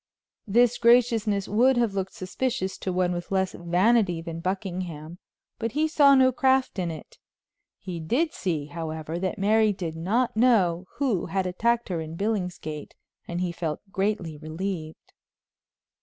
This 0.47 0.79
graciousness 0.79 1.47
would 1.47 1.77
have 1.77 1.93
looked 1.93 2.13
suspicious 2.15 2.79
to 2.79 2.91
one 2.91 3.11
with 3.13 3.31
less 3.31 3.51
vanity 3.53 4.19
than 4.19 4.39
Buckingham, 4.39 5.19
but 5.59 5.73
he 5.73 5.87
saw 5.87 6.15
no 6.15 6.31
craft 6.31 6.79
in 6.79 6.89
it. 6.89 7.19
He 7.77 7.99
did 7.99 8.33
see, 8.33 8.65
however, 8.65 9.19
that 9.19 9.37
Mary 9.37 9.71
did 9.71 9.95
not 9.95 10.35
know 10.35 10.85
who 10.95 11.27
had 11.27 11.45
attacked 11.45 11.89
her 11.89 12.01
in 12.01 12.15
Billingsgate, 12.17 12.95
and 13.27 13.41
he 13.41 13.51
felt 13.51 13.79
greatly 13.91 14.39
relieved. 14.39 15.13